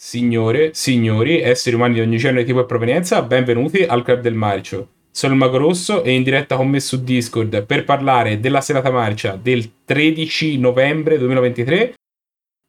[0.00, 4.90] Signore, signori, esseri umani di ogni genere, tipo e provenienza, benvenuti al Club del Marcio.
[5.10, 8.92] Sono il Mago Rosso e in diretta con me su Discord per parlare della serata
[8.92, 11.94] marcia del 13 novembre 2023.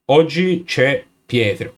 [0.09, 1.75] Oggi c'è Pietro.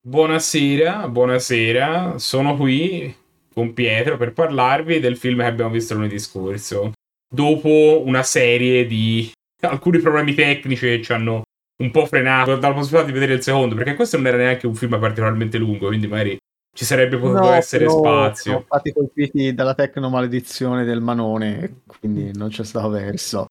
[0.00, 3.14] Buonasera, buonasera, sono qui
[3.52, 6.92] con Pietro per parlarvi del film che abbiamo visto lunedì scorso.
[7.28, 9.30] Dopo una serie di
[9.60, 11.42] alcuni problemi tecnici che ci hanno
[11.76, 14.74] un po' frenato dalla possibilità di vedere il secondo, perché questo non era neanche un
[14.74, 16.38] film particolarmente lungo, quindi magari
[16.74, 18.50] ci sarebbe potuto no, essere spazio.
[18.50, 23.46] Siamo stati colpiti dalla tecnomaledizione del Manone, quindi non c'è stato verso.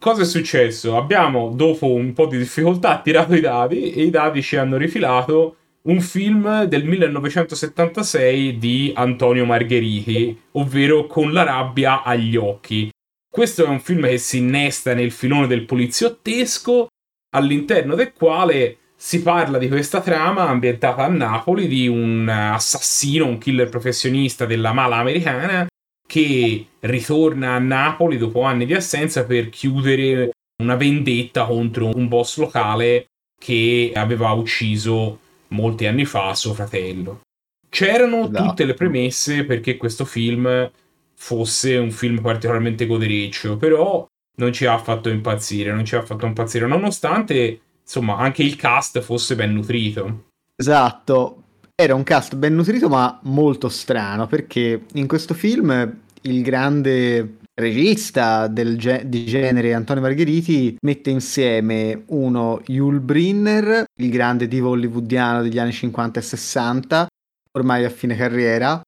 [0.00, 0.96] Cosa è successo?
[0.96, 5.56] Abbiamo, dopo un po' di difficoltà, tirato i dadi e i dadi ci hanno rifilato
[5.82, 12.90] un film del 1976 di Antonio Margheriti, ovvero Con la rabbia agli occhi.
[13.28, 16.86] Questo è un film che si innesta nel filone del poliziottesco
[17.30, 23.38] all'interno del quale si parla di questa trama ambientata a Napoli di un assassino, un
[23.38, 25.66] killer professionista della mala americana
[26.06, 30.30] che ritorna a Napoli dopo anni di assenza per chiudere
[30.62, 33.06] una vendetta contro un boss locale
[33.38, 37.20] che aveva ucciso molti anni fa suo fratello.
[37.68, 38.30] C'erano no.
[38.30, 40.70] tutte le premesse perché questo film
[41.14, 44.06] fosse un film particolarmente godereccio, però
[44.38, 49.00] non ci ha fatto impazzire, non ci ha fatto impazzire, nonostante insomma anche il cast
[49.00, 50.26] fosse ben nutrito.
[50.56, 51.42] Esatto,
[51.74, 58.52] era un cast ben nutrito ma molto strano perché in questo film il grande regista
[58.52, 65.58] ge- di genere Antonio Margheriti mette insieme uno Yul Brynner, il grande divo hollywoodiano degli
[65.58, 67.06] anni 50 e 60,
[67.52, 68.80] ormai a fine carriera,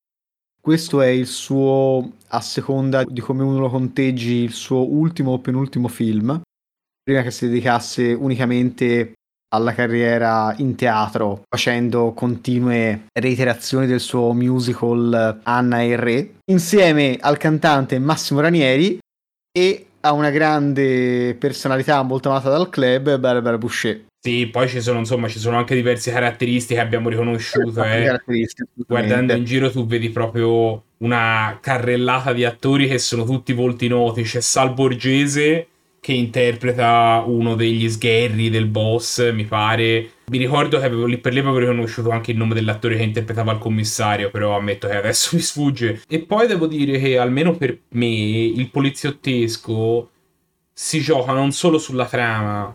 [0.61, 5.39] questo è il suo, a seconda di come uno lo conteggi, il suo ultimo o
[5.39, 6.41] penultimo film,
[7.02, 9.14] prima che si dedicasse unicamente
[9.52, 17.17] alla carriera in teatro, facendo continue reiterazioni del suo musical Anna e il Re, insieme
[17.20, 18.98] al cantante Massimo Ranieri
[19.51, 24.05] e a una grande personalità molto amata dal club, Barbara Boucher.
[24.23, 27.83] Sì, poi ci sono, insomma, ci sono anche diverse caratteristiche che abbiamo riconosciuto.
[27.83, 28.20] Eh.
[28.86, 34.23] Guardando in giro tu vedi proprio una carrellata di attori che sono tutti volti noti.
[34.23, 35.69] C'è Sal Borgese
[36.01, 40.11] che interpreta uno degli sgherri del boss, mi pare.
[40.27, 43.52] Mi ricordo che avevo lì per lì avevo riconosciuto anche il nome dell'attore che interpretava
[43.52, 46.02] il commissario, però ammetto che adesso mi sfugge.
[46.07, 50.11] E poi devo dire che almeno per me il poliziottesco
[50.73, 52.75] si gioca non solo sulla trama,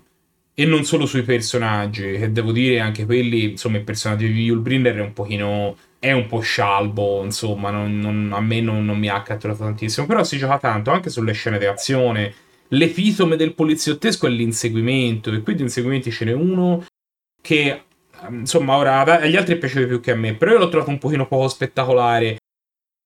[0.57, 4.95] e non solo sui personaggi, che devo dire anche quelli, insomma, il personaggio di Yulbrinder
[4.95, 9.09] è un pochino è un po' scialbo, insomma, non, non, a me non, non, mi
[9.09, 12.33] ha catturato tantissimo, però si gioca tanto anche sulle scene di azione.
[12.69, 16.85] L'epitome del poliziottesco è l'inseguimento, e qui di inseguimenti ce n'è uno
[17.41, 17.83] che,
[18.29, 21.27] insomma, ora agli altri piaceva più che a me, però io l'ho trovato un pochino
[21.27, 22.37] poco spettacolare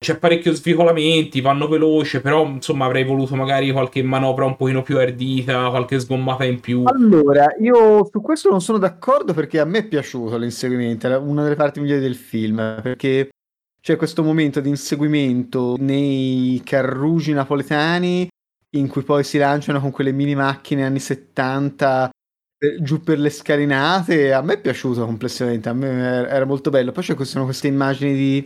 [0.01, 4.97] c'è parecchio svicolamenti, vanno veloce, però insomma avrei voluto magari qualche manovra un pochino più
[4.97, 6.83] ardita, qualche sgommata in più.
[6.85, 11.43] Allora, io su questo non sono d'accordo perché a me è piaciuto l'inseguimento, è una
[11.43, 13.29] delle parti migliori del film, perché
[13.81, 18.29] c'è questo momento di inseguimento nei carrugi napoletani
[18.77, 22.09] in cui poi si lanciano con quelle mini macchine anni 70
[22.57, 26.93] eh, giù per le scalinate, a me è piaciuto complessivamente, a me era molto bello.
[26.93, 28.45] Poi ci sono queste immagini di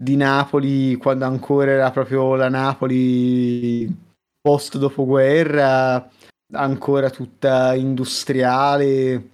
[0.00, 3.92] di Napoli quando ancora era proprio la Napoli
[4.40, 6.08] post dopoguerra,
[6.52, 9.30] ancora tutta industriale,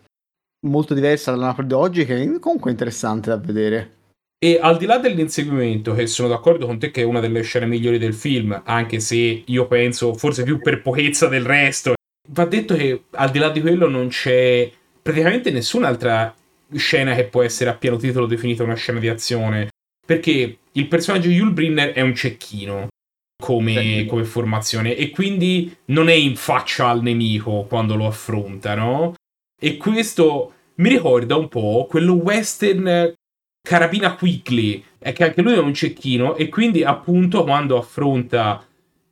[0.66, 3.92] molto diversa dalla Napoli di oggi, che è comunque interessante da vedere.
[4.38, 7.66] E al di là dell'inseguimento, che sono d'accordo con te che è una delle scene
[7.66, 11.94] migliori del film, anche se io penso forse più per pochezza del resto,
[12.30, 14.70] va detto che al di là di quello non c'è
[15.00, 16.34] praticamente nessun'altra
[16.72, 19.68] scena che può essere a pieno titolo definita una scena di azione.
[20.04, 22.88] Perché il personaggio di Yul è un cecchino
[23.42, 29.14] come, come, formazione e quindi non è in faccia al nemico quando lo affronta, no?
[29.60, 33.12] E questo mi ricorda un po' quello western
[33.66, 38.64] Carabina Quickly, è che anche lui è un cecchino e quindi appunto quando affronta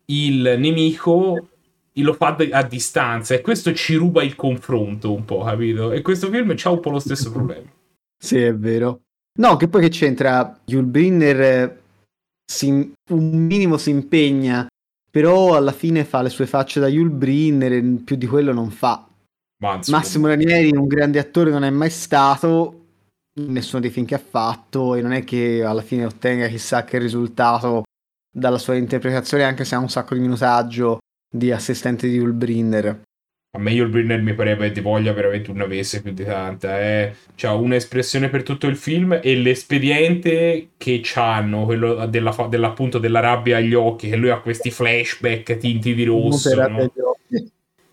[0.06, 1.49] il nemico
[1.94, 5.93] lo fa a distanza e questo ci ruba il confronto un po', capito?
[5.93, 7.70] E questo film c'ha un po' lo stesso problema.
[8.19, 9.00] Sì, è vero.
[9.38, 10.61] No, che poi che c'entra?
[10.67, 11.81] Yul
[12.44, 12.69] si,
[13.11, 14.67] un minimo si impegna,
[15.11, 19.06] però alla fine fa le sue facce da Yul e più di quello non fa.
[19.88, 22.79] Massimo Ranieri, un grande attore, non è mai stato
[23.34, 26.99] nessuno dei film che ha fatto e non è che alla fine ottenga chissà che
[26.99, 27.85] risultato
[28.31, 30.99] dalla sua interpretazione, anche se ha un sacco di minutaggio
[31.35, 32.32] di assistente di Yul
[33.54, 33.90] A me Yul
[34.22, 36.81] mi pareva di voglia veramente una avesse più di tanta.
[36.81, 37.14] Eh.
[37.34, 43.58] C'ha un'espressione per tutto il film e l'espediente che c'hanno, quello della, dell'appunto della rabbia
[43.58, 46.66] agli occhi, che lui ha questi flashback tinti di rosso.
[46.66, 46.90] No?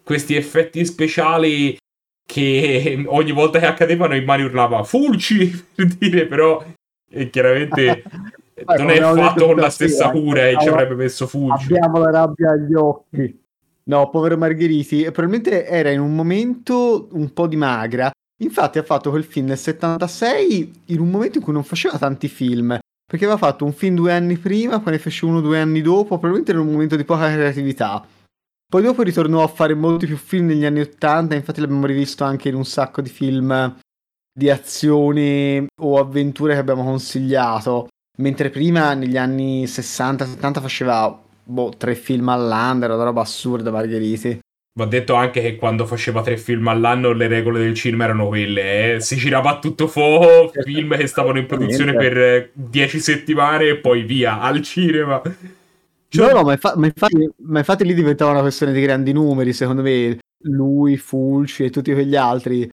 [0.02, 1.78] Questi effetti speciali
[2.26, 6.64] che ogni volta che accadevano in mani urlava Fulci per dire, però
[7.12, 8.04] e chiaramente
[8.78, 11.74] non è fatto con la stessa cura e ci avrebbe messo Fulci.
[11.74, 13.48] Abbiamo la rabbia agli occhi.
[13.90, 18.12] No, povero Margheriti, probabilmente era in un momento un po' di magra.
[18.42, 22.28] Infatti ha fatto quel film nel 76 in un momento in cui non faceva tanti
[22.28, 22.78] film.
[23.10, 26.20] Perché aveva fatto un film due anni prima, poi ne fece uno due anni dopo,
[26.20, 28.06] probabilmente in un momento di poca creatività.
[28.68, 32.50] Poi dopo ritornò a fare molti più film negli anni 80, infatti l'abbiamo rivisto anche
[32.50, 33.76] in un sacco di film
[34.32, 37.88] di azione o avventure che abbiamo consigliato.
[38.20, 44.40] Mentre prima, negli anni 60-70, faceva boh, tre film all'anno, era una roba assurda, Margheriti.
[44.80, 48.96] Va detto anche che quando faceva tre film all'anno le regole del cinema erano quelle,
[48.96, 49.00] eh?
[49.02, 54.40] si girava tutto fuoco, film che stavano in produzione per dieci settimane e poi via,
[54.40, 55.22] al cinema.
[56.08, 56.28] Cioè...
[56.28, 59.52] No, no, ma, infa- ma, infatti, ma, infatti, lì diventava una questione di grandi numeri,
[59.52, 62.70] secondo me, lui, Fulci e tutti quegli altri,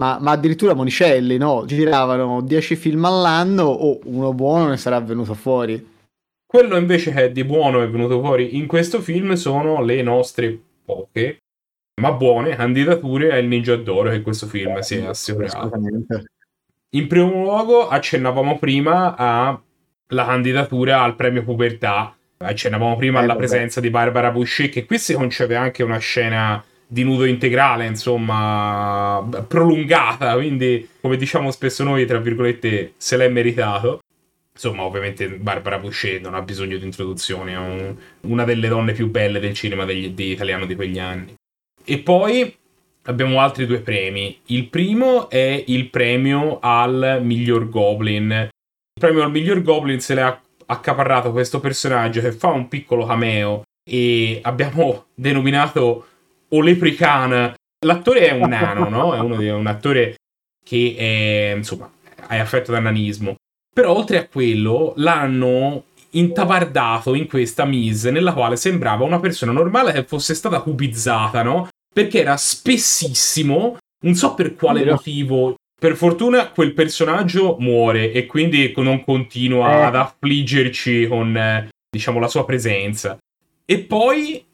[0.00, 1.64] ma, ma addirittura Monicelli, no?
[1.66, 5.98] Giravano dieci film all'anno o uno buono ne sarà venuto fuori.
[6.50, 11.42] Quello invece che di buono è venuto fuori in questo film sono le nostre poche,
[12.02, 15.70] ma buone candidature al Ninja d'Oro che questo film si è assicurato.
[16.96, 23.46] In primo luogo accennavamo prima alla candidatura al premio pubertà, accennavamo prima eh, alla vabbè.
[23.46, 29.24] presenza di Barbara Boucher che qui si concede anche una scena di nudo integrale, insomma,
[29.46, 33.99] prolungata, quindi come diciamo spesso noi, tra virgolette, se l'è meritato.
[34.62, 39.08] Insomma, ovviamente Barbara Boucher non ha bisogno di introduzione, è un, una delle donne più
[39.08, 41.32] belle del cinema degli, di italiano di quegli anni.
[41.82, 42.54] E poi
[43.04, 44.38] abbiamo altri due premi.
[44.46, 48.30] Il primo è il premio al miglior Goblin.
[48.32, 53.62] Il premio al miglior Goblin se l'ha accaparrato questo personaggio che fa un piccolo cameo
[53.82, 56.06] e abbiamo denominato
[56.48, 57.54] Oleprican.
[57.86, 59.14] L'attore è un nano, no?
[59.14, 60.16] È, uno, è un attore
[60.62, 61.90] che è, insomma,
[62.28, 63.36] è affetto da nanismo.
[63.72, 69.92] Però oltre a quello l'hanno intabardato in questa mise nella quale sembrava una persona normale
[69.92, 71.68] che fosse stata cubizzata, no?
[71.92, 75.54] Perché era spessissimo, non so per quale motivo.
[75.80, 79.82] Per fortuna quel personaggio muore e quindi non continua eh.
[79.84, 83.16] ad affliggerci con, diciamo, la sua presenza.
[83.64, 84.44] E poi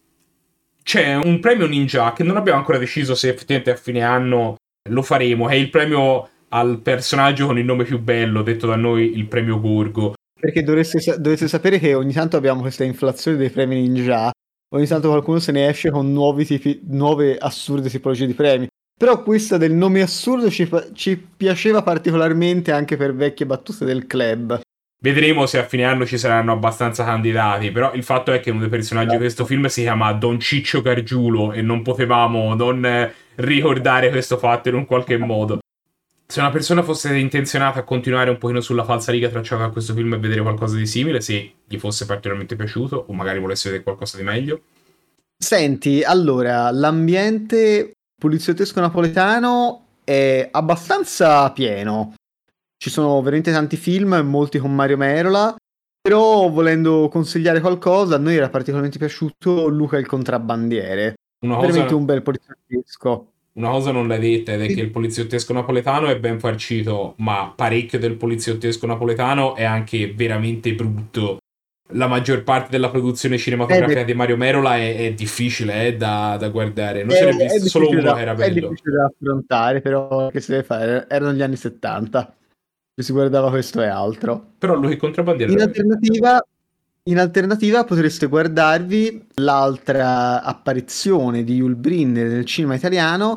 [0.85, 4.55] c'è un premio ninja che non abbiamo ancora deciso se effettivamente a fine anno
[4.89, 9.17] lo faremo, è il premio al personaggio con il nome più bello, detto da noi
[9.17, 10.15] il premio Gorgo.
[10.39, 14.31] Perché dovreste, dovete sapere che ogni tanto abbiamo questa inflazione dei premi ninja,
[14.75, 18.67] ogni tanto qualcuno se ne esce con nuovi tipi, nuove assurde tipologie di premi.
[18.99, 24.61] Però questa del nome assurdo ci, ci piaceva particolarmente anche per vecchie battute del club.
[25.03, 28.61] Vedremo se a fine anno ci saranno abbastanza candidati, però il fatto è che uno
[28.61, 34.09] dei personaggi di questo film si chiama Don Ciccio Gargiulo e non potevamo non ricordare
[34.09, 35.59] questo fatto in un qualche modo
[36.27, 39.95] se una persona fosse intenzionata a continuare un pochino sulla falsa riga tracciata a questo
[39.95, 43.85] film e vedere qualcosa di simile, se gli fosse particolarmente piaciuto o magari volesse vedere
[43.85, 44.63] qualcosa di meglio.
[45.39, 52.15] Senti, allora, l'ambiente poliziottesco napoletano è abbastanza pieno.
[52.77, 55.55] Ci sono veramente tanti film, molti con Mario Merola,
[56.01, 61.15] però volendo consigliare qualcosa, a noi era particolarmente piaciuto Luca il contrabbandiere.
[61.45, 61.67] Una cosa...
[61.67, 66.09] Veramente un bel poliziottesco una cosa non l'hai detta ed è che il poliziottesco napoletano
[66.09, 71.39] è ben farcito, ma parecchio del poliziottesco napoletano è anche veramente brutto.
[71.91, 76.37] La maggior parte della produzione cinematografica eh, di Mario Merola è, è difficile eh, da,
[76.39, 77.05] da, guardare.
[77.05, 78.67] Non è, se ne è visto solo uno da, che era bello.
[78.67, 81.07] È difficile da affrontare, però che si deve fare?
[81.09, 82.35] Erano gli anni 70.
[82.95, 84.53] Si guardava questo e altro.
[84.59, 85.53] Però lui è contrabbandiere.
[85.53, 86.45] In alternativa,
[87.05, 93.37] in alternativa potreste guardarvi l'altra apparizione di Yul Brynner nel cinema italiano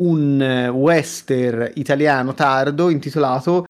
[0.00, 3.64] un eh, western italiano tardo intitolato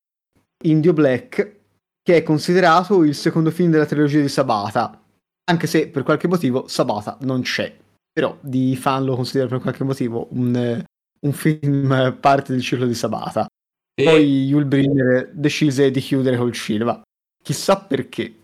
[0.64, 1.56] Indio Black,
[2.02, 5.00] che è considerato il secondo film della trilogia di Sabata,
[5.44, 7.74] anche se per qualche motivo Sabata non c'è.
[8.12, 10.84] Però di fan lo considero per qualche motivo un, eh,
[11.20, 13.46] un film parte del ciclo di Sabata.
[13.94, 14.04] E...
[14.04, 17.00] Poi Yul Brynner decise di chiudere col cinema.
[17.42, 18.39] Chissà perché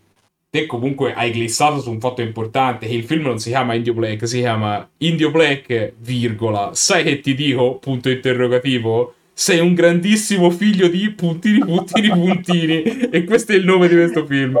[0.57, 3.93] te comunque hai glissato su un fatto importante che il film non si chiama Indio
[3.93, 9.13] Black, si chiama Indio Black, virgola, sai che ti dico, punto interrogativo?
[9.33, 12.81] Sei un grandissimo figlio di puntini, puntini, puntini.
[13.11, 14.57] e questo è il nome di questo film.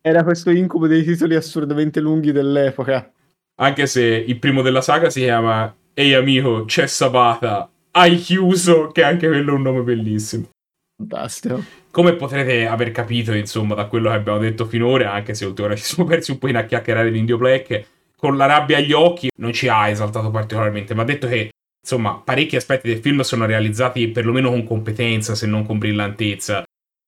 [0.00, 3.12] Era questo incubo dei titoli assurdamente lunghi dell'epoca.
[3.58, 9.04] Anche se il primo della saga si chiama Ehi amico, c'è Sabata, hai chiuso, che
[9.04, 10.48] anche quello è un nome bellissimo.
[10.96, 11.62] Fantastico.
[11.96, 15.94] Come potrete aver capito, insomma, da quello che abbiamo detto finora, anche se ultimamente ci
[15.94, 19.30] siamo persi un po' in a chiacchierare di Indio Black, con la rabbia agli occhi
[19.38, 21.48] non ci ha esaltato particolarmente, ma ha detto che,
[21.80, 26.64] insomma, parecchi aspetti del film sono realizzati perlomeno con competenza, se non con brillantezza.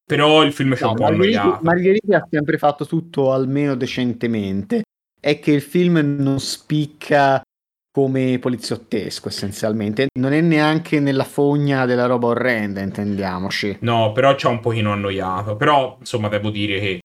[0.06, 1.58] Però il film c'è no, un po' annoiato.
[1.60, 4.84] Margheriti ha sempre fatto tutto almeno decentemente.
[5.20, 7.42] È che il film non spicca
[7.98, 10.06] come poliziottesco essenzialmente.
[10.20, 13.78] Non è neanche nella fogna della roba orrenda, intendiamoci.
[13.80, 15.56] No, però ci ha un pochino annoiato.
[15.56, 17.00] Però, insomma, devo dire che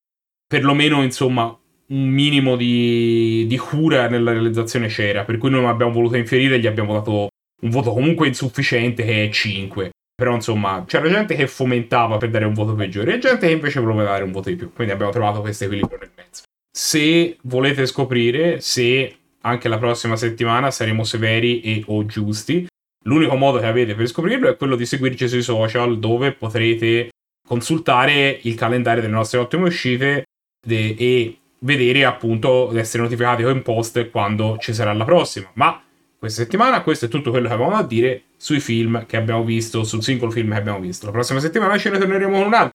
[0.45, 1.45] perlomeno, insomma,
[1.87, 6.67] un minimo di, di cura nella realizzazione c'era, per cui non abbiamo voluto infierire, gli
[6.67, 7.27] abbiamo dato
[7.63, 9.89] un voto comunque insufficiente che è 5.
[10.15, 13.79] Però insomma, c'era gente che fomentava per dare un voto peggiore e gente che invece
[13.79, 14.71] voleva dare un voto di più.
[14.71, 16.43] Quindi abbiamo trovato questo equilibrio nel mezzo.
[16.71, 22.67] Se volete scoprire se anche la prossima settimana saremo severi e o giusti.
[23.05, 27.09] L'unico modo che avete per scoprirlo è quello di seguirci sui social dove potrete
[27.45, 30.23] consultare il calendario delle nostre ottime uscite
[30.65, 35.49] de- e vedere appunto essere notificati con post quando ci sarà la prossima.
[35.53, 35.81] Ma
[36.17, 39.83] questa settimana questo è tutto quello che avevamo da dire sui film che abbiamo visto,
[39.83, 41.05] sul singolo film che abbiamo visto.
[41.05, 42.71] La prossima settimana ce ne torneremo con un altro.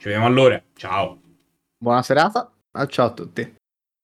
[0.00, 0.62] Ci vediamo allora.
[0.74, 1.20] Ciao.
[1.76, 2.52] Buona serata.
[2.86, 3.60] Ciao a tutti.